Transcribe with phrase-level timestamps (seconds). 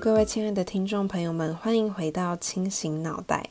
[0.00, 3.50] 各位亲爱的听众朋友们，欢迎回到清醒脑袋。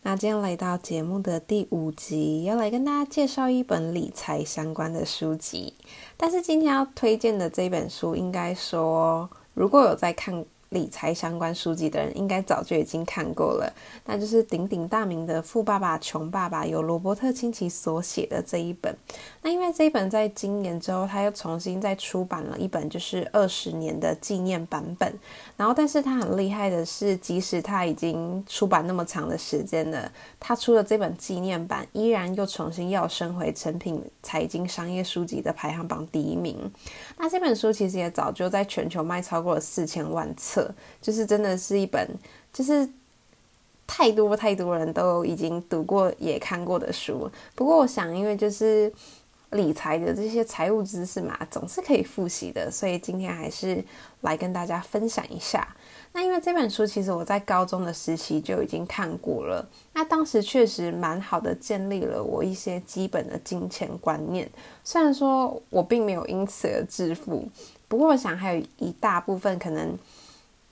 [0.00, 5.74] 那今天来到节目的第五集，要来跟大家介绍一本理财相关的书籍。
[6.16, 10.42] 但是今天要推荐的这本书，应该说如果有在看。
[10.72, 13.72] 理财相关书籍的人应该早就已经看过了，
[14.06, 18.96] 那就是鼎鼎大名的《富爸爸穷爸爸》，由罗伯特清崎所写的这一本。
[19.42, 25.12] 那因为这一本在今年之后，他又重新再出版了一本，就是二十年的纪念版本。
[25.56, 30.10] 然后，但是他很厉害的是，即使他已经出版那么长的时间了，
[30.40, 36.58] 他出了这本纪念版，依然又重新要升回成品财经商业书籍的排行榜第一名。
[37.18, 40.61] 那这本书其实也早就在全球卖超过了四千万册。
[41.00, 42.06] 就是真的是一本，
[42.52, 42.88] 就是
[43.86, 47.30] 太多太多人都已经读过也看过的书。
[47.54, 48.90] 不过我想，因为就是
[49.50, 53.84] 理财的这些财务知识嘛，总是可以复习的，所以今天还是
[54.22, 55.66] 来跟大家分享一下。
[56.14, 64.48] 那因为这本书其实我在高中的时期就已经看过了，那当时确实蛮好的，建立了我一些基本的金钱观念。
[64.84, 67.46] 虽然说我并没有因此而致富，
[67.88, 69.98] 不过我想还有一大部分可能。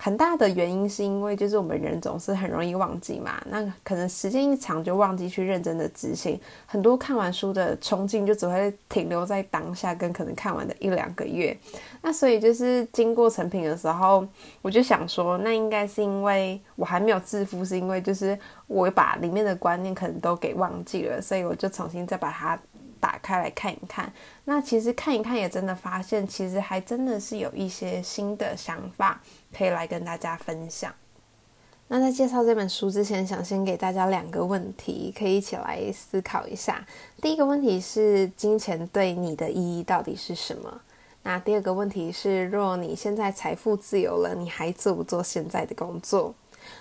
[0.03, 3.39] 很大的原因是因为，就是我们人总是很容易忘记嘛。
[3.51, 11.55] 那可能时间一长就忘记去认真的执行，很多看完书的冲劲就只会停留在当下，跟可能看完的一两个月。
[12.01, 14.27] 那所以就是经过成品的时候，
[14.63, 22.59] 我就想说，那应该是因为我还没有致富，是因为就是我把里面的观念可能都给忘记了，所以我就重新再把它。
[23.01, 24.13] 打开来看一看，
[24.45, 29.21] 那其实看一看也真的发现，其实还真的是有一些新的想法
[29.57, 30.95] 可以来跟大家分享。
[31.89, 36.87] 那在介绍这本书之前，想先给大家两个问题，可以一起来思考一下。
[37.21, 40.81] 第一个问题是，金钱对你的意义到底是什么？
[41.25, 46.33] 那第二个问题是，若你现在财富自由了，你还做不做现在的工作？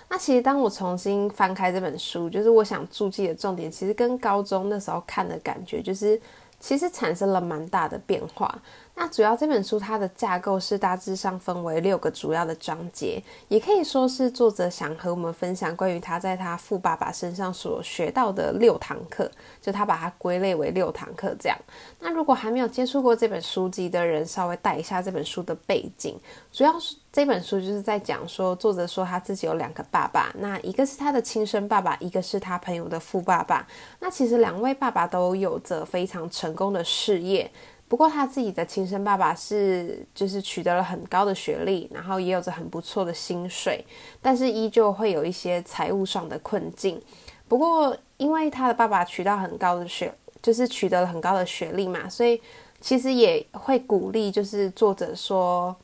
[0.08, 6.20] 那其实当我重新翻开这本书，就是我想注记的重点，其实跟高中那时候看的感觉，就是
[6.58, 8.60] 其实产生了蛮大的变化。
[9.00, 13.18] 那主要这本书它的架构是大致上分为六个主要的章节，
[13.48, 19.30] 也可以说是作者想和我们分享关于他在他富爸爸身上所学到的六堂课，
[19.62, 21.56] 就他把它归类为六堂课这样。
[21.98, 26.14] 那如果还没有接触过这本书籍的人，稍微带一下这本书的背景，
[26.52, 33.66] 主要是这本书就是在讲说，作者说他自己有两个爸爸，那一个是他的亲生爸爸，一个是他朋友的富爸爸。
[33.98, 37.50] 那其实两位爸爸都有着非常成功的事业。
[37.90, 43.84] 不过他自己的亲生爸爸是，就是取得了很高的学历，然后也有着很不错的薪水，
[44.22, 47.02] 但是依旧会有一些财务上的困境。
[47.48, 52.40] 不过因为他的爸爸取到很高的学，就是取得了很高的学历嘛，所以
[52.80, 55.74] 其实也会鼓励，就是作者说，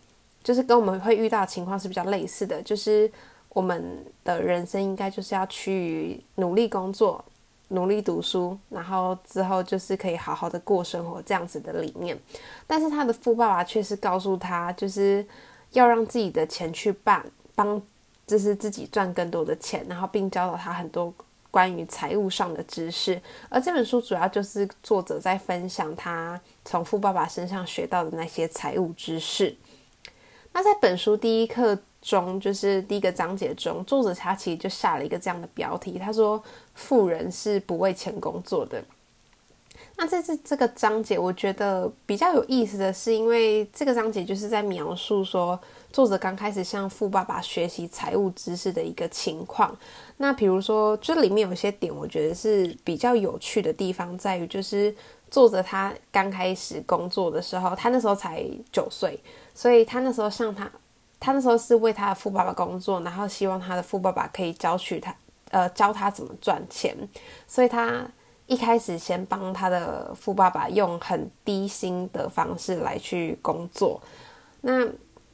[0.45, 3.11] 就是跟我们会遇到情况是比较类似的，就是
[3.49, 3.85] 我们
[4.23, 7.25] 的人生应该就是要去努力工作。
[7.69, 12.17] 努力读书，然后之后就是可以好好的过生活这样子的理念。
[12.67, 15.27] 但是他的富爸爸却是告诉他，就是
[15.73, 17.25] 要让自己的钱去办
[17.55, 17.83] 帮，
[18.27, 21.13] 就是自己赚更多的钱，然后并教导他很多
[21.51, 23.21] 关于财务上的知识。
[23.49, 29.57] 而这本书主要就是作者在分享他从富爸爸身上学到的那些财务知识。
[30.53, 31.77] 那在本书第一课。
[32.03, 36.41] 中就是第一个章节中，作者他其实就下了一个这样的标题，他说
[36.77, 38.85] ：“富人是不为钱工作的。”
[39.99, 45.59] 那这是这个章节，我觉得比较有意思的是，因为这个章节就是在描述说，
[45.91, 49.75] 作者刚开始向富爸爸学习财务知识的一个情况。
[50.19, 54.95] 那比如说，这里面有些点，我觉得是比较有趣的地方，在于就是
[55.31, 59.19] 作者他刚开始工作的时候，他那时候才九岁，
[59.55, 60.71] 所以他那时候向他。
[61.19, 65.13] 他那时候是为他的富爸爸工作，然后希望他的富爸爸可以教取他，
[65.51, 66.97] 呃，教他怎么赚钱。
[67.47, 68.07] 所以他
[68.47, 74.01] 一开始先帮他的富爸爸用很低薪的方式来去工作。
[74.61, 74.87] 那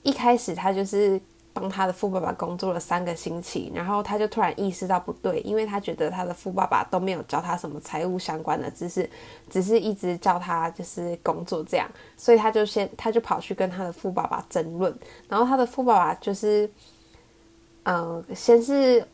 [0.03, 1.21] 一开始他就是。
[1.55, 9.07] 帮他的富爸爸工作了三个星期，然后他就突然意识到不对，因为他觉得他的富爸爸都没有教他什么财务相关的知识，
[9.51, 11.87] 只是一直教他就是工作这样，
[12.17, 14.99] 所以他就先他就跑去跟他的富爸爸争论，
[15.29, 16.71] 然后他的富爸爸就是，
[17.83, 19.07] 嗯，先是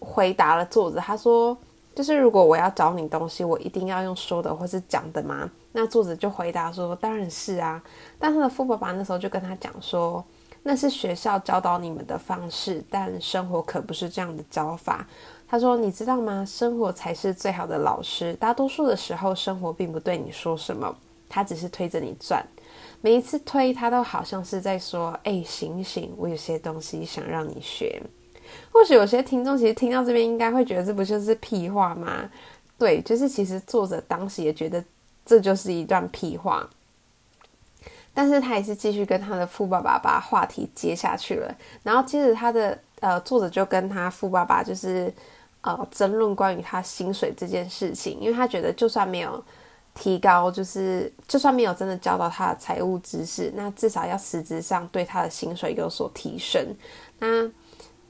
[0.00, 1.56] 回答了作者，他说
[1.94, 5.50] 就是如果我要找你东西，我一定要用说的或是讲的吗？
[5.72, 7.82] 那作者就回答说当然是啊，
[8.18, 10.24] 但他的富爸爸那时候就跟他讲说。
[10.64, 15.06] 那是学校教导你们的方式，但生活可不是这样的教法。
[15.48, 16.44] 他说：“你知道吗？
[16.44, 18.34] 生活才是最好的老师。
[18.34, 20.94] 大多数的时候，生活并不对你说什么，
[21.26, 22.44] 他只是推着你转。
[23.00, 28.02] 每一次推，他都好像是在说：“哎，醒醒，我有些东西想让你学。”
[28.72, 32.30] 或许有些听众其实听到这边，应该会觉得这不就是屁话吗？
[32.78, 34.82] 对，就是其实作者当时也觉得
[35.24, 36.68] 这就是一段屁话，
[38.14, 41.54] 但是他也是继续跟他的富爸爸把话题接下去了。
[41.82, 45.12] 然后接着他的呃作者就跟他富爸爸就是
[45.60, 49.42] 呃争论关于他薪水这件事情，因为他觉得就算没有。
[49.94, 56.64] 提高就是，就算没有真的教到他的财务知识，那至少要实质上对他的薪水有所提升。
[57.18, 57.50] 那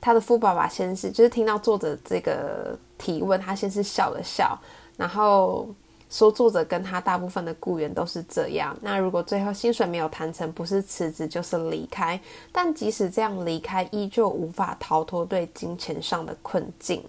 [0.00, 4.58] 他的富爸爸先是，就是听到作者这个提问，他先是笑了笑，
[4.96, 5.68] 然后
[6.10, 8.76] 说作者跟他大部分的雇员都是这样。
[8.80, 12.20] 那如果最后薪水没有谈成，不是辞职就是离开。
[12.50, 17.02] 但即使这样离开，依旧无法逃脱对金钱上的困境。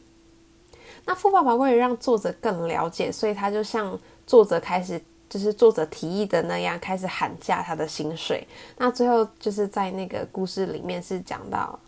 [1.05, 3.97] 那富爸爸为了让作者更了解，所以他就像。
[4.29, 8.47] 作者开始就是作者提议的那样，开始喊价他的薪水。
[8.77, 11.79] 那最后就是在那个故事里面是讲到，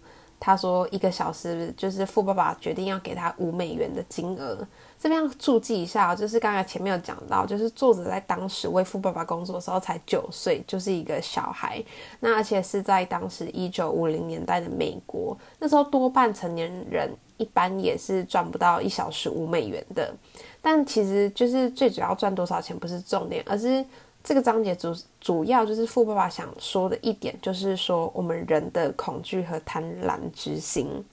[0.41, 4.57] 他说一个小时就是富爸爸决定要给他五美元的金额。
[4.99, 11.83] 这边要注记一下，就是刚才前面有讲到，就是作者在当时为富爸爸工作的时候才九岁，就是一个小孩。
[12.19, 17.07] 那而且是在当时一九五零年代的美国，那时候多半成年人
[17.37, 20.11] 一般也是赚不到一小时五美元的。
[20.59, 23.83] 但其实就是最主要赚多少钱不是重点，而是
[24.23, 31.03] 这个章节主主要就是富爸爸想说的一点，就是说我们人的恐惧和贪婪之心。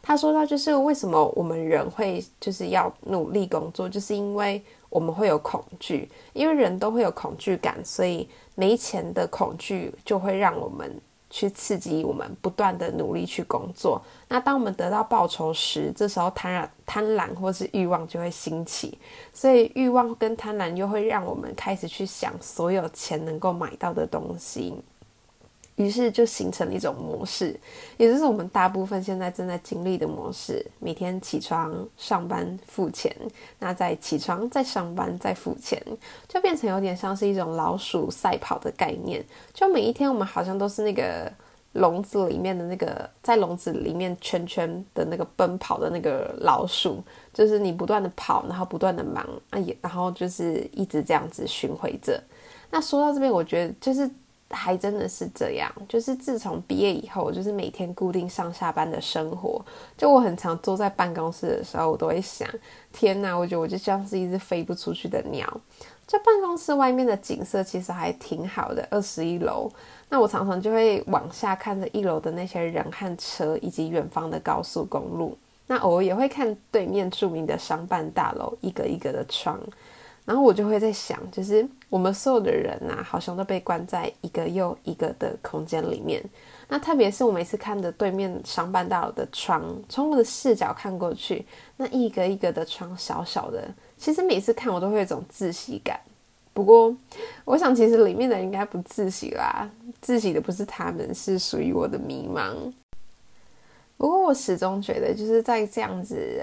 [0.00, 11.00] 他说到就是为什么我们人会就是要努力工作，就是因为我们会有恐惧，因为人都会有恐惧感，所以没钱的恐惧就会让我们。
[11.34, 14.00] 去刺激我们不断的努力去工作。
[14.28, 18.96] 那当我们得到报酬时，这时候贪婪、贪婪或是欲望就会兴起。
[19.32, 24.76] 所以欲望跟贪婪又会让我们开始去想所有钱能够买到的东西。
[25.76, 27.58] 于是就形成了一种模式，
[27.96, 33.12] 也就是我们大部分现在正在经历的模式：每天起床上班付钱，
[33.58, 35.82] 那再起床再上班再付钱，
[36.28, 39.24] 就变成有点像是一种老鼠赛跑的概念。
[39.52, 41.28] 就每一天我们好像都是那个
[41.72, 52.22] 笼子里面的那个在笼子里面圈圈的那个奔跑的那个老鼠，就是你不断的跑，然后不断的忙啊，也然后就是一直这样子巡回着。
[52.70, 54.08] 那说到这边，我觉得就是。
[54.50, 59.64] 还真的是这样，就是自从毕业以后，就是每天固定上下班的生活，
[59.96, 62.48] 就我很常坐在办公室的时候，我都会想：
[62.92, 63.34] 天哪！
[63.34, 65.60] 我觉得我就像是一只飞不出去的鸟。
[66.06, 69.70] 就办公室外面的景色其实还挺好的，二十一楼。
[70.10, 75.36] 那我常常就会往下看着一楼的那些人和车，以及远方的高速公路。
[75.66, 79.58] 那偶尔也会看对面著名的商办大楼，一个一个的窗。
[80.24, 86.24] 然后我就会在想，就是我们所有的人呐，好像都被关在一个又一个的空间里面。
[86.66, 91.44] 那特别是我每次看着对面商办大楼的窗，从我的视角看过去，
[91.76, 93.68] 那一个一个的窗小小的，
[93.98, 96.00] 其实每次看我都会有一种窒息感。
[96.54, 96.96] 不过，
[97.44, 99.68] 我想其实里面的人应该不窒息啦，
[100.02, 102.54] 窒息的不是他们，是属于我的迷茫。
[103.98, 106.40] 不过我始终觉得，就是在这样子。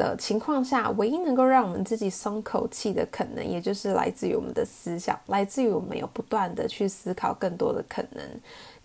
[0.00, 8.24] 的情况下，唯一能够让我们自己松口气的可能，也就是来自于我们的思想，来自于我们有不断的去思考更多的可能。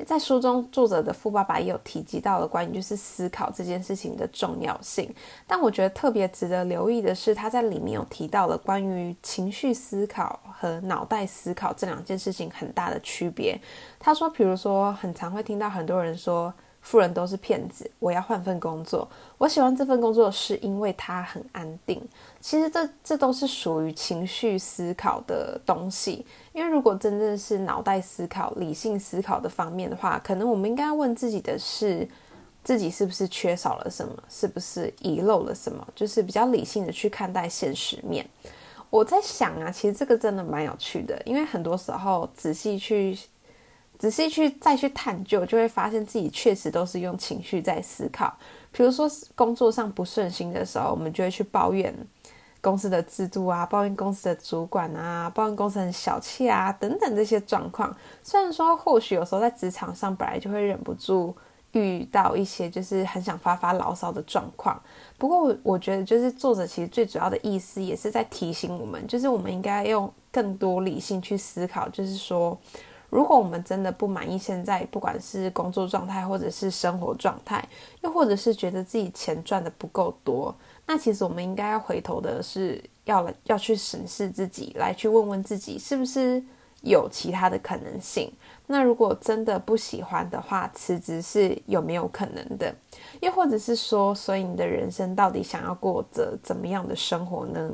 [0.05, 5.09] 在书中，作者的富爸爸也有提及到了关于就是思考这件事情的重要性。
[5.47, 13.57] 但我觉得特别值得留意的是，他在里面有提到了关于情绪思考和脑袋思考这两件事情很大的区别。
[13.97, 16.53] 他说，比如说，很常会听到很多人说。
[16.85, 19.09] 富人都是骗子，我要换份工作。
[19.39, 21.99] 我喜欢这份工作是因为它很安定。
[22.39, 26.23] 其实这这都是属于情绪思考的东西。
[26.53, 32.07] 因为如果真正是脑袋思考、理性思考的方面的话，可能我们应该问自己的是：
[32.63, 34.13] 自己是不是缺少了什么？
[34.29, 35.85] 是不是遗漏了什么？
[35.95, 38.23] 就是比较理性的去看待现实面。
[38.91, 43.17] 我在想啊，其实这个真的蛮有趣的，因为很多时候仔细去。
[43.97, 48.35] 仔细去再去探究，就会发现自己确实都是用情绪在思考。
[48.71, 51.95] 比如说工作上不顺心的时候，我们就会去抱怨
[52.59, 57.95] 公司的制度啊，抱怨公司的主管啊，抱怨公司很小气啊，等等这些状况。
[58.21, 61.33] 虽然说或许有时候在职场上本来就会忍不住
[61.71, 64.77] 遇到一些就是很想发发牢骚的状况，
[65.17, 72.59] 不过我我觉得就是作者其实最主要的意思也是在提醒我们，就是我们应该用更多理性去思考，就是说。
[73.15, 77.65] 如果我们真的不满意现在，不管是工作状态或者是生活状态，
[78.01, 80.53] 又或者是觉得自己钱赚的不够多，
[80.85, 86.43] 那其实我们应该要回头的是要来要去审视自己，来去问问自己是不是
[86.81, 88.29] 有其他的可能性。
[88.67, 92.75] 那如果真的不喜欢的话，辞职是有没有可能的？
[93.21, 97.71] 又或者是说，所以你的人生到底想要过着怎么样的生活呢？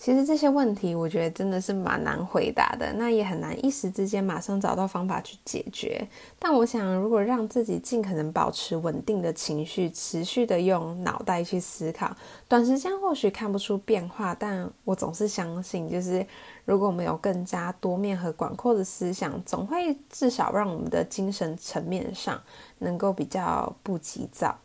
[0.00, 6.08] 其实这些问题，我觉得真的是蛮难回答的，那也很难一时之间马上找到方法去解决。
[6.38, 12.16] 但我想，如果让自己尽可能保持稳定的情绪，持续的用脑袋去思考，
[12.48, 16.26] 短时间或许看不出变化，但我总是相信，就是
[16.64, 22.40] 如果我们有更加多面和广阔的思想，总会至少让我们的精神层面上
[22.78, 24.56] 能够比较不急躁。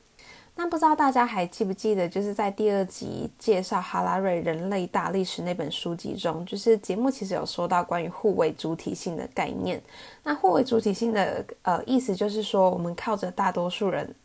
[0.58, 9.82] 那不知道大家还记不记得，就是在第二集介绍哈拉瑞《人类大历史》那本书籍中，就是节目其实有说到关于互为主体性的概念。
[10.24, 14.16] 那互为主体性的呃意思就是说，我们靠着大多数人。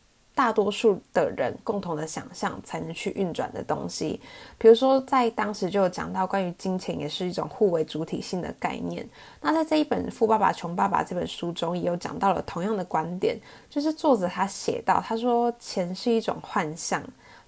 [0.41, 4.19] 大多数的人共同的想象才能去运转的东西，
[4.57, 9.07] 比如说在当时就有讲到关于金钱也是一种互为主体性的概念。
[9.43, 17.03] 那在这一本《富爸爸穷爸爸》这本书中也有讲到了同样的观点，就是作者他写到，他说钱是一种幻象，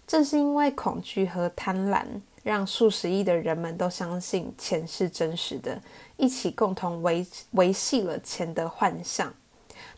[0.06, 2.04] 正是因为恐惧和贪婪，
[2.42, 5.80] 让数十亿的人们都相信钱是真实的，
[6.18, 9.32] 一起共同维维系了钱的幻象。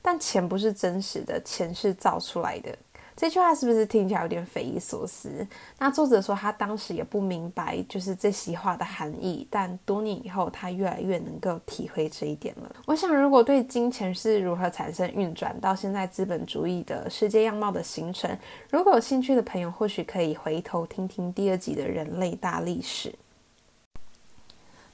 [0.00, 2.70] 但钱不是真实的，钱是造出来的。
[3.16, 5.46] 这句话是不是听起来有点匪夷所思？
[5.78, 9.46] 那作者说他当时也不明白，就是这席话的含义。
[9.48, 12.74] 但多年以后，他越来越能够体会这一点了。
[12.86, 18.36] 我想，如果对金钱是如何产生运转，到现在资本主义的世界样貌的形成，
[18.68, 23.14] 如果有兴趣的朋友，或许可以回头听听第二集的人类大历史。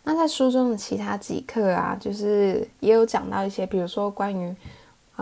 [0.04, 4.54] 那在书中的其他几课啊，就是也有讲到一些，比如说关于。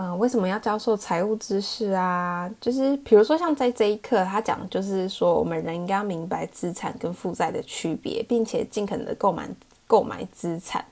[0.00, 2.48] 嗯，为什么要教授财务知识啊？
[2.60, 9.48] 就是比如说，像在这一课，他讲就是说，我们人应该要明白资产跟负债的区别，并且尽可能的购买
[9.88, 10.84] 购买资产。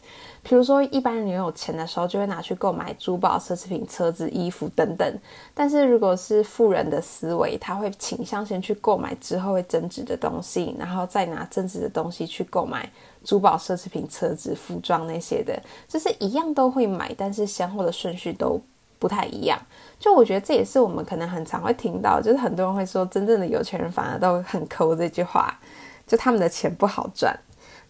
[0.43, 5.19] 比如说，一般人有钱的时候，就会拿去购买珠宝、奢侈品、车子、衣服等等。
[5.55, 12.91] 但是如果是富人的思维，他会倾向先去购买之后会增值的东西，然后再拿增值的东西去购买
[13.23, 18.61] 珠宝、奢侈品、车子、服装那些的，就是一样都会买，但是先后的顺序都。
[18.99, 19.59] 不太一样，
[19.99, 25.59] 就我觉得这也是我们可能很常会听到，就是很多人会说，真正的有钱人反而都很抠这句话，
[26.07, 27.39] 就他们的钱不好赚。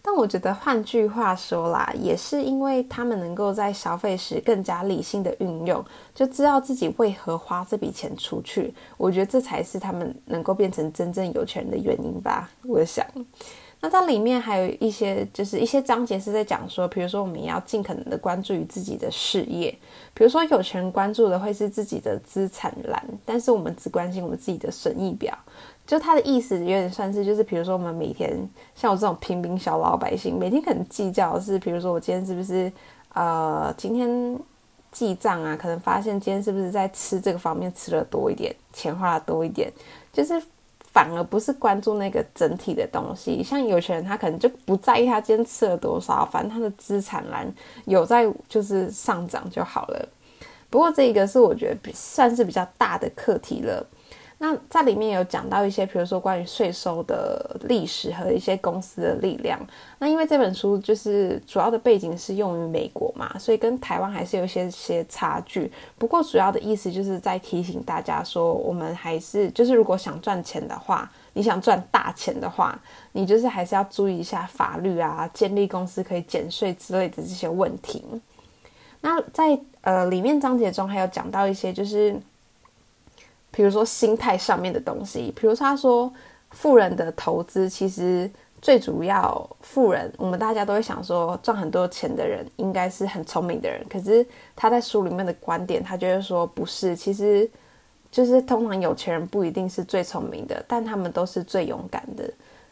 [0.01, 5.83] 但我觉得换句话说啦，也是因为他们能够在消费时更加理性的运用，
[6.15, 8.73] 就知道自己为何花这笔钱出去。
[8.95, 12.49] 我觉得这才是他们能够变成真正有钱人的原因吧。
[12.63, 13.05] 我想。
[13.79, 19.69] 那它里面还有一些，就是一些章节是在讲说，比如说我们要尽可能的关注于自己的事业，
[20.15, 25.37] 比如说有钱人关注的会是自己的资产栏，但是我们只关心我们自己的损益表。
[25.85, 28.37] 就他的意思有点算是，就是比如说我们每天
[28.73, 32.71] 像我这种平民小老百姓，每天可能计较是，比如说我今天是不是
[33.13, 34.39] 呃今天
[34.91, 39.71] 记账啊，可能发现今天是不是在吃这个方面吃的多一点，钱花的多一点，
[40.11, 40.41] 就是。
[40.91, 47.47] 反而不是关注那个整体的东西，像有些人他可能就不在意他今天吃了多少，反正他的资产栏
[47.85, 50.09] 有在就是上涨就好了。
[50.69, 53.85] 不过这一个是我觉得算是比较大的课题了。
[54.39, 59.59] 那在里面有讲到一些，比如说关于税收的历史和一些公司的力量。
[59.97, 65.71] 那因为这本书就是主要的背景是用于美国嘛，所以跟台湾还是有一些些差距。
[65.97, 72.79] 不过主要的意思就是在提醒大家说，我们还是就是如果想赚钱的话，你想赚大钱的话，
[73.13, 78.05] 你就是还是要注意一下法律啊，建立公司可以减税之类的这些问题。
[79.01, 82.15] 那在呃里面章节中还有讲到一些就是。
[83.51, 86.11] 比如说心态上面的东西，比如说他说
[86.51, 88.29] 富人的投资其实
[88.61, 94.25] 最主要，富人我们大家都会想说赚很多钱的人应该是很聪明的人，可是
[94.55, 97.49] 他在书里面的观点，他就是说不是，其实
[98.11, 102.23] 就是通常有钱人不一定是最聪明的，但他们都是最勇敢的，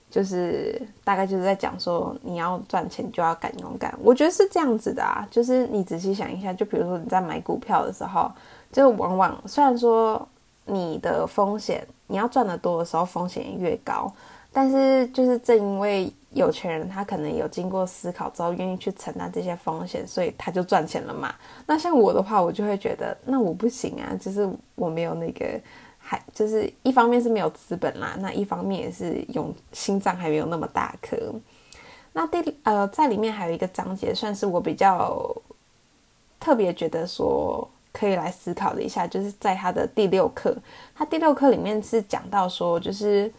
[0.10, 8.32] 就是大概就是在讲说你要赚钱就要敢勇敢，我觉得是这样子的啊，就是你仔细想一下，就比如说你在买股票的时候，
[8.72, 10.28] 就往往虽然说。
[10.66, 14.12] 你的风险，你要赚的多的时候，风险越高。
[14.52, 21.36] 但是，就是正因为有钱人他可能有经过思考之后，愿意去承担这些风险，所以他就赚钱了嘛。
[21.68, 25.46] 那像我的话，我就会觉得，那我不行啊，就是我没有那个，
[26.00, 31.18] 还就是一方面是没有资本啦，那一方面也是用心脏还没有那么大颗。
[32.14, 35.36] 那第呃，在里面还有一个章节，算是我比较
[36.40, 37.70] 特别觉得说。
[37.98, 40.54] 可以来思考的一下，就是在他的第六课，
[40.94, 43.32] 他第六课里面是讲到说，就是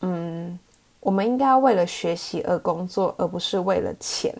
[0.00, 0.58] 嗯，
[0.98, 4.34] 我们应该要为了学习而工作，而不是为了钱。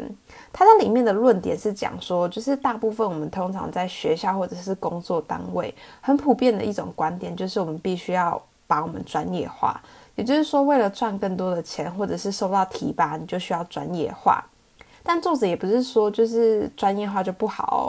[0.53, 9.81] 他在里面的论点是讲说，就是大部分我们通常在学校或者是工作单位，很普遍的一种观点，就是我们必须要把我们专业化。
[10.17, 14.45] 也就是说，为了赚更多的钱，或者是收到提拔，你就需要专业化。
[15.05, 17.89] 但作者也不是说就是专业化就不好哦。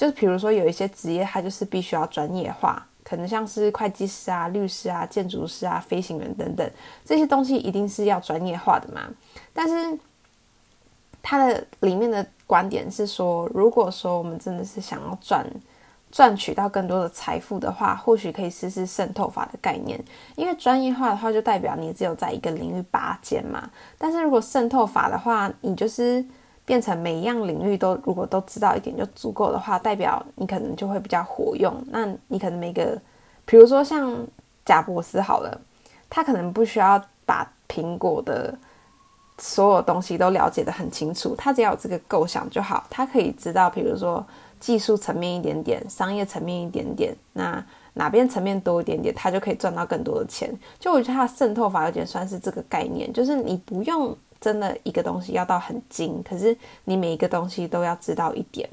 [0.00, 6.70] 就是比如说有一些职业，它就是必须要专业化，可能像是会计师啊、律师啊、建筑师啊、飞行员等等
[7.04, 9.02] 这些东西，一定是要专业化的嘛。
[9.52, 9.98] 但是
[11.22, 15.46] 它的里面的观点是说，如果说我们真的是想要赚。
[16.12, 19.96] 赚取到更多的财富的话，或许可以试试渗透法的概念。
[20.34, 23.70] 因为专业化的话，就代表你只有在一个领域拔尖嘛。
[23.96, 26.24] 但是如果渗透法的话，你就是
[26.64, 31.74] 变成每一样领域都如果都知道一点就足够的话，代表你可能就会比较活用。
[31.88, 33.00] 那你可能每个，
[33.44, 34.14] 比如说像
[34.64, 35.60] 贾博士好了，
[36.08, 38.56] 他可能不需要把苹果的
[39.38, 42.86] 所有东西都了解的很清楚，他只要有这个构想就好。
[42.90, 44.24] 他可以知道，比如说。
[44.60, 47.64] 技术层面一点点，商业层面一点点，那
[47.94, 50.54] 哪边层面多一点点，他就可以赚到更多的钱。
[50.78, 58.68] 就我觉得他渗透法有点算是这个概念，就是你不用真的一个东西要到很精，可是你每一个东西都要知道一点。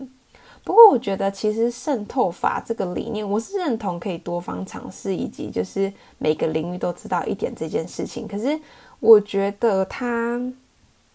[0.64, 8.28] 不过我觉得其实渗透法这个理念，我是认同可以多方尝试，以及就是每个领域都知道一点这件事情。
[8.28, 8.60] 可是
[9.00, 10.42] 我觉得它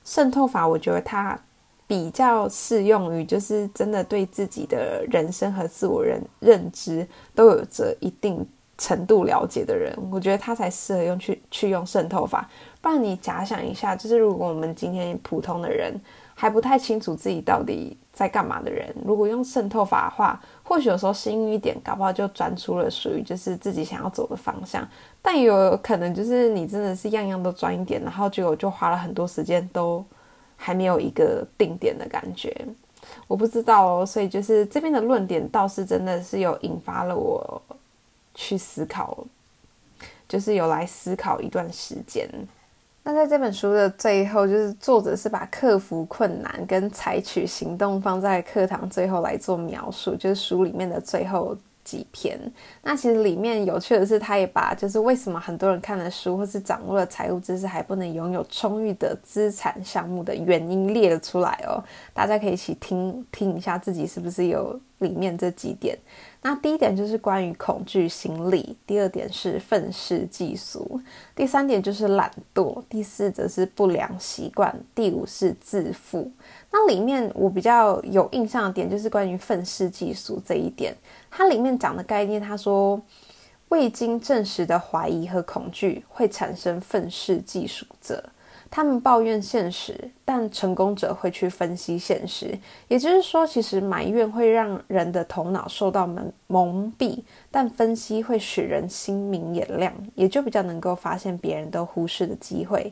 [0.04, 1.38] 渗透法，我觉得它。
[1.84, 8.46] 比较适用于就是真的对自己的人生和自我认认知都有着一定
[8.78, 12.48] 程度了解的人，我觉得他才适合用去去用渗透法。
[12.82, 15.98] 不然你假想一下，就是如果我们今天普通的人
[16.34, 24.86] 还不太清楚自己到底在干嘛的人，如果用渗透法的话，或许有时候幸运一点，搞不好就钻出了属于就是自己想要走的方向。
[25.22, 30.04] 但也有可能就是你真的是样样都钻一点，然后结果就花了很多时间都。
[30.64, 32.56] 还没有一个定点的感觉，
[33.26, 34.06] 我不知道哦。
[34.06, 37.60] 所以就是这边的论点倒是真的是有引发了我
[38.32, 39.26] 去思考，
[40.28, 42.30] 就是有来思考一段时间。
[43.04, 51.56] 那在这本书的最后，就是作者是把克服困难跟采取行动放在课堂最后来做描述，就是书里面的最后。
[51.84, 52.38] 几篇，
[52.80, 61.82] 那其实里面有趣的是，他也把就是为什么很多人看了书或是掌握了财务知识还不能拥有充裕的资产项目的原因列了出来哦，
[62.14, 65.98] 大家可以一起听听一下自己是不是有里面这几点。
[66.40, 71.00] 那第一点就是关于恐惧心理，第二点是愤世嫉俗，
[71.36, 76.32] 第三点就是懒惰，第四则是不良习惯，第五是自负。
[76.72, 80.96] 那里面我比较有印象的点就是关于愤世嫉俗这一点，
[81.30, 83.00] 它里面讲的概念，他说
[83.68, 88.24] 未经证实的怀疑和恐惧会产生愤世嫉俗者。
[88.74, 92.58] 他们抱怨现实，但成功者会去分析现实。
[92.88, 102.90] 也就是说，其实埋怨会让人的头脑受到蒙蒙蔽，但分析会使人心明眼亮，也就比较能够发现别人都忽视的机会。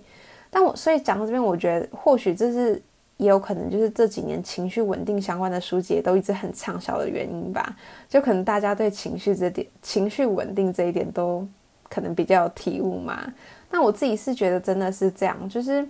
[0.50, 2.82] 但我所以讲到这边，我觉得或许这是
[3.16, 7.74] 也有可能就是这几年情绪稳定相关的书籍都一直很畅销的原因吧。
[8.06, 11.48] 就可能大家对情绪这点、情绪稳定这一点都
[11.90, 13.20] 可能比较有体悟嘛。
[13.70, 15.86] 那我自己是觉得真的是这样，就是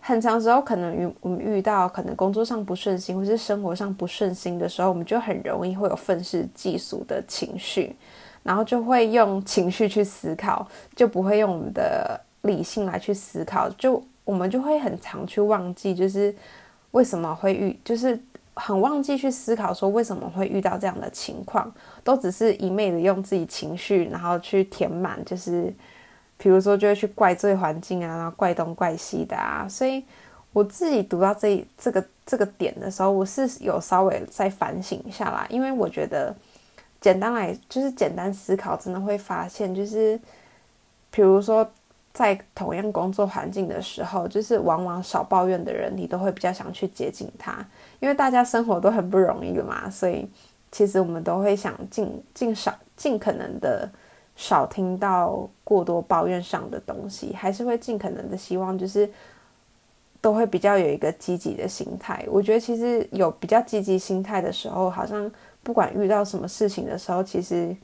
[0.00, 7.94] 很长时候可能遇我们遇到可能工作上不顺心，或是生活上不顺心的时候，我们就很容易会有愤世嫉俗的情绪，
[8.42, 16.34] 然后就会用情绪去思考，就不会用我们的理性来去思考，就我们就会很常去忘记，就是
[16.90, 18.18] 为什么会遇，就是
[18.54, 21.72] 很忘记去思考说为什么会遇到这样的情况，
[22.04, 25.72] 都只是一昧的用自己情绪，然后去填满，就是。
[26.38, 29.64] 比如说，就会去怪罪环境啊，然后怪东怪西的啊。
[29.68, 30.02] 所以
[30.52, 36.34] 我自己读到这这个这个点的时候，我是有稍微再反省一下来，因为我觉得
[37.00, 40.18] 简单来就是简单思考，真的会发现，就是
[41.12, 41.70] 比如说
[42.12, 47.64] 在同样工作环境的时候，就是往往少抱怨的人，你都会比较想去接近他，
[48.00, 49.88] 因为大家生活都很不容易了嘛。
[49.88, 50.28] 所以
[50.72, 53.88] 其实我们都会想尽尽少尽可能的。
[54.34, 59.08] 少听到过多抱怨上的东西，还是会尽可能的希望，就是
[60.22, 62.24] 都会比较有一个积极的心态。
[62.26, 65.30] 我觉得其实有比较积极心态的时候，好像
[65.62, 67.76] 不管遇到什么事情的时候，其实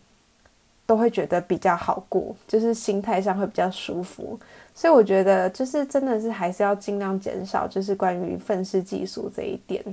[0.87, 4.41] 都会觉得比较好过，就是心态上会比较舒服。
[4.75, 9.85] 所以我觉得，就是真的是还是要尽量减少，就是关于愤世嫉俗这一点。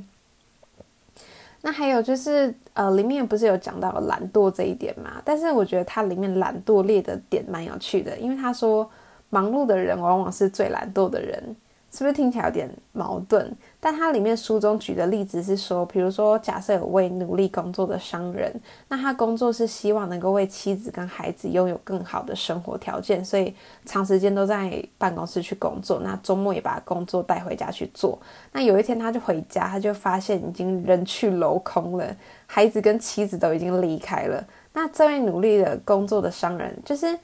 [1.66, 5.20] 那还有就是，呃，里面不是有讲到懒惰这一点嘛？
[5.26, 8.88] 但是我觉得它里面懒惰列的点蛮有趣的，因为他说
[9.32, 11.56] 忙碌的人往往是最懒惰的人。
[11.96, 13.50] 是不是听起来有点矛盾？
[13.80, 18.54] 但它里面书中举的例子是说，比如说，假设有位努力工作的商人，
[18.90, 23.56] 那他工作是希望能够为妻子跟孩子拥有更好的生活条件，所以
[23.86, 28.20] 长时间都在办公室去工作，那周末也把工作带回家去做。
[28.52, 32.14] 那有一天他就回家，他就发现已经人去楼空了，
[32.46, 34.46] 孩子跟妻子都已经离开了。
[34.74, 37.18] 那这位努力的工作的商人，就是。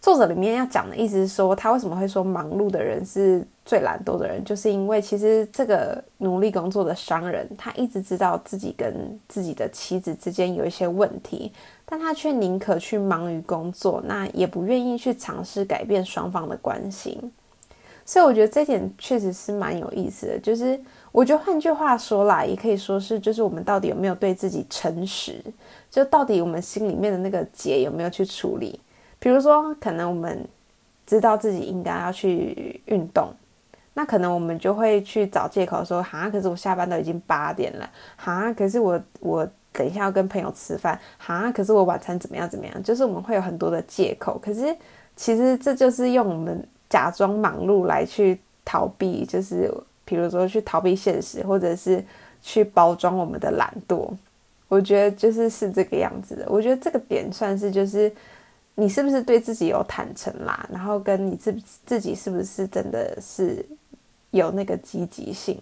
[0.00, 11.52] 作者里面要讲的意思是说，他为什么会说忙碌的人是最懒惰的人，就是因为其实这个努力工作的商人，他一直知道自己跟自己的妻子之间有一些问题，
[11.84, 17.20] 但他却宁可去忙于工作，那也不愿意去尝试改变双方的关系。
[18.06, 20.38] 所以我觉得这点确实是蛮有意思的。
[20.38, 20.80] 就是
[21.12, 25.44] 我觉得换句话说啦，也可以说是，就是我们到底有没有对自己诚实？
[25.90, 28.80] 就到底我们心里面的那个结有没有去处理？
[29.18, 30.42] 比如说，可能我们
[31.06, 33.28] 知道自己应该要去运动，
[33.94, 44.76] 那可能我们就会去找借口说：“哈，可是我下班都已经八点了，哈，可是我我等一下要跟朋友吃饭，哈，可是我晚餐怎么样怎么样？”就是我们会有很多的借口，可是
[45.16, 49.68] 其实这就是用我们假装忙碌来去逃避，就是
[50.04, 52.04] 比如说去逃避现实，或者是
[52.40, 54.08] 去包装我们的懒惰。
[54.68, 56.44] 我觉得就是是这个样子的。
[56.48, 58.12] 我觉得这个点算是就是。
[58.80, 60.64] 你是不是对自己有坦诚啦？
[60.72, 61.52] 然后跟你自
[61.84, 63.66] 自己是不是真的是
[64.30, 65.60] 有那个积极性？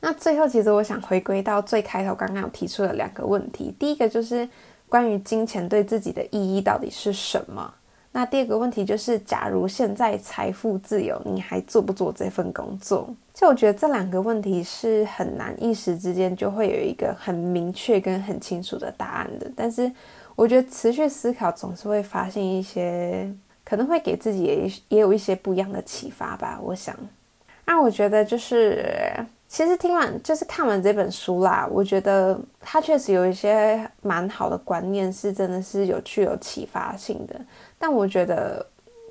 [0.00, 3.74] 那最后，其实我想回归到最开头刚刚有提出的两个问题。
[3.78, 4.46] 第一个就是
[4.86, 7.72] 关于金钱对自己的意义到底是什么？
[8.12, 13.08] 那第二个问题就是，假如现在财富自由，你还做不做这份工作？
[13.32, 19.50] 就我觉得这两个问题是很难一时之间就会有一个很明确跟很清楚的答案的。
[19.56, 19.90] 但是。
[20.38, 23.28] 我觉得持续思考总是会发现一些，
[23.64, 26.60] 可能会给自己也也有一些不一样的启发吧。
[26.62, 26.94] 我想，
[27.64, 29.12] 那我觉得就是，
[29.48, 37.34] 其实听完就是看完这本书啦，我觉得它确实有一些蛮好的观念，是真的是有具有启发性的。
[37.76, 38.64] 但我觉得，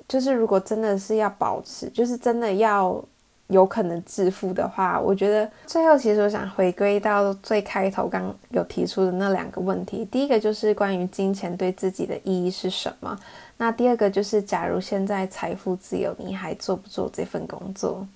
[0.08, 3.04] 就是如果真的是要保持，就是真的要。
[3.48, 10.04] 有可能致富的话，我觉得最后其实我想回归到最开头刚有提出的那两个问题。
[10.04, 13.18] 第一个就是关于金钱对自己的意义是什么？
[13.56, 18.06] 那第二个就是，假如现在财富自由，你还做不做这份工作？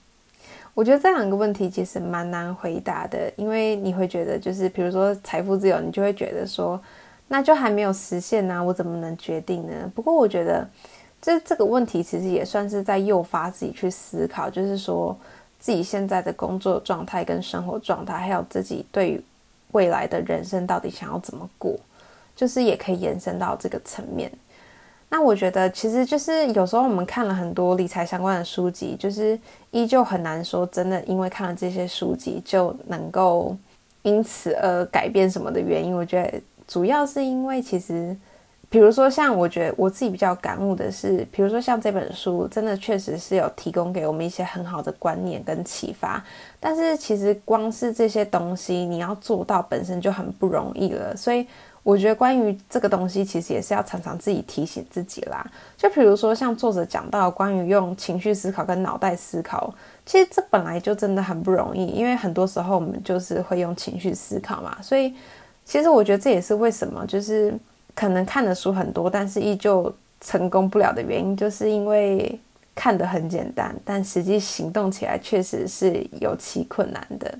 [0.74, 6.78] 我觉得这两个问题其实蛮难回答的，因为你会觉得，就是比如说财富自由，你就会觉得说，
[7.28, 9.90] 那就还没有实现呢，我怎么能决定呢？
[9.94, 10.68] 不过我觉得。
[11.22, 15.16] 这这个问题其实也算是在诱发自己去思考，就是说
[15.60, 19.22] 自己现在的工作状态跟生活状态，还有自己对于
[19.70, 21.78] 未来的人生到底想要怎么过，
[22.34, 24.32] 就是也可以延伸到这个层面。
[25.10, 29.38] 那我觉得其实就是有时候我们看了很多理财相关的书籍，就是
[29.70, 33.56] 依旧很难说真的，因为看了这些书籍就能够
[34.02, 35.96] 因此而改变什么的原因。
[35.96, 38.16] 我觉得主要是因为其实。
[38.72, 46.24] 比如说，像我觉得我自己比较感悟的是，比如说像这本书，真的确实是有提供给我们一些很好的观念跟启发。
[46.58, 51.14] 但是其实光是这些东西，你要做到本身就很不容易了。
[51.14, 51.46] 所以
[51.82, 55.46] 我觉得关于这个东西，其实也是要常常自己提醒自己啦。
[55.76, 59.70] 就比如说像作者讲到关于用情绪思考跟脑袋思考，
[60.06, 64.78] 其实这本来就真的很不容易，因为很多时候我们就是会用情绪思考嘛。
[64.80, 65.12] 所以
[65.62, 67.54] 其实我觉得这也是为什么就是。
[67.94, 72.38] 可能看的书很多，但是依旧成功不了的原因，就是因为
[72.74, 77.32] 看得很简单，但实际行动起来确实是有其困难的。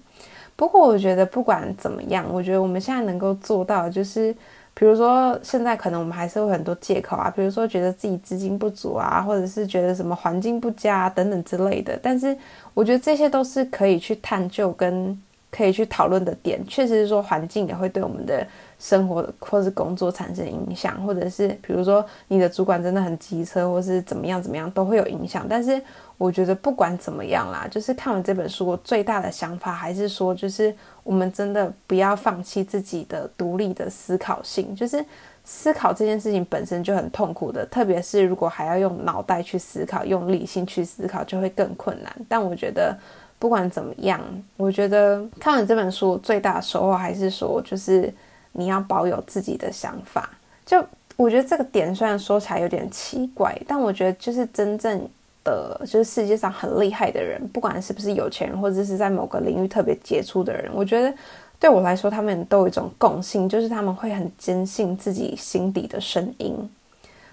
[0.56, 4.32] 不过，我觉得不管怎么样，我觉得我们现在能够做到，就是
[4.74, 11.98] 比如说现在可能我们还是会很多借口啊，比如说觉得自己资金不足啊，或者是觉得什么环境不佳等等之类的。
[12.02, 12.36] 但是，
[12.74, 15.18] 我觉得这些都是可以去探究跟
[15.50, 16.62] 可以去讨论的点。
[16.66, 18.46] 确实是说，环境也会对我们的。
[18.82, 25.46] 生活或是工作产生影响，或者是比如说你的主管真的很机车，或是怎么样怎么样都会有影响。
[25.48, 25.80] 但是
[26.18, 34.74] 我觉得不管怎么样啦，就是看完这本书，我最大的想法还是说，就是我们真的不要放弃自己的独立的思考性。
[34.74, 35.04] 就是
[35.44, 42.12] 思考这件事情本身就很痛苦的，特别是如果还要用脑袋去思考，用理性去思考，就会更困难。
[42.28, 42.98] 但我觉得
[43.38, 44.20] 不管怎么样，
[44.56, 48.12] 我觉得看完这本书最大的收获还是说，就是。
[48.52, 50.30] 你要保有自己的想法，
[50.64, 50.84] 就
[51.16, 55.08] 我觉得这个点虽然说起来有点奇怪，但我觉得就是真正
[55.44, 61.12] 的就是世界上很厉害的人，不管是不是有钱人，或者是在某个领域特别杰出的人，我觉得
[61.58, 66.70] 对我来说，他们都有一种共性，就是他们会很坚信自己心底的声音，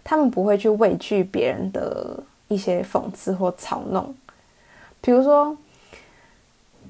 [0.03, 4.13] 他们不会去畏惧别人的一些讽刺或嘲弄。
[5.01, 5.55] 比如说，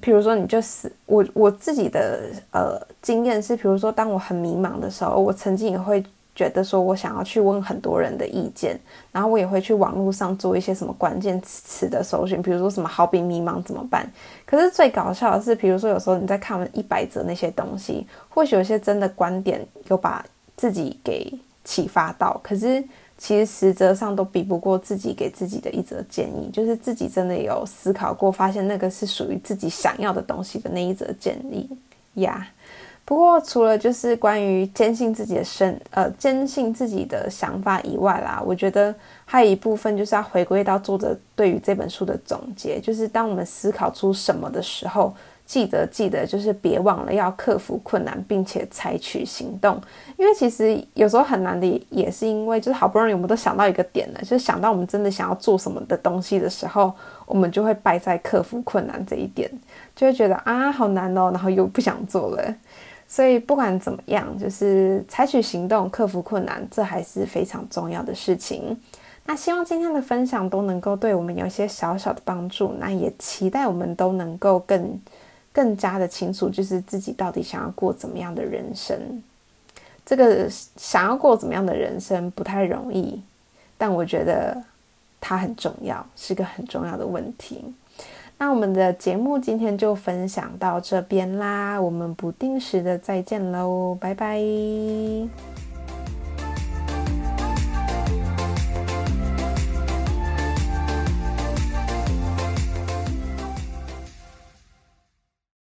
[0.02, 6.04] 比如说，你就是我我自己的呃经验是，比如说，当我很迷茫的时候，我曾经也会。
[6.36, 8.80] 觉得说我想要去问很多人的意见，
[9.12, 14.10] 然后我也会去网络上做一些什么关键词的搜寻，比如说什么好比迷茫怎么办？
[14.46, 21.30] 可是最搞笑的是，比如说有时候你在看完一百则那些东西，或许有些真的观点有把自己给
[21.66, 22.82] 启发到，可是
[23.20, 31.70] 其实实则上都比不过自己给自己的一则建议，就是自己真的有思考过，发现那个是属于自己想要的东西的那一则建议
[32.16, 32.48] 呀。
[33.04, 38.94] 不过，除了就是关于坚信自己的身，呃，坚信自己的想法以外啦，我觉得
[39.26, 45.12] 还有一部分就是要回归到作者对于这本书的总结，就是当我们思考出什么的时候，
[45.50, 49.82] 记得记得就是别忘了要克服困难，并且采取行动。
[50.16, 56.94] 因为其实有时候很难的，也是因为就是好不容易我们都想到一个点了，就是想到我们真的想要做什么的东西的时候，
[57.26, 59.50] 我们就会败在克服困难这一点，
[59.96, 62.56] 就会觉得啊好难哦，然后又不想做了。
[63.08, 68.80] 所以不管怎么样，就是采取行动，克服困难，这还是非常重要的事情。
[69.26, 72.76] 那希望今天的分享都能够对我们有一些小小的帮助。
[72.80, 75.00] 那也期待我们都能够更
[75.60, 78.98] 更加的清楚，就是自己到底想要过怎么样的人生。
[80.06, 83.22] 这个想要过怎么样的人生不太容易，
[83.78, 84.56] 但我觉得
[85.20, 87.62] 它很重要，是个很重要的问题。
[88.38, 94.40] 那我们的节目今天就分享到这边啦，我们不定时的再见喽，拜拜。